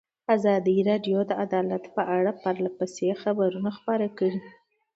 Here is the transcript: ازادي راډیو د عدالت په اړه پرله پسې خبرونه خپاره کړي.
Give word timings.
ازادي 0.35 0.75
راډیو 0.89 1.19
د 1.29 1.31
عدالت 1.43 1.83
په 1.95 2.01
اړه 2.17 2.31
پرله 2.41 2.69
پسې 2.77 3.07
خبرونه 3.23 3.69
خپاره 3.77 4.07
کړي. 4.17 4.39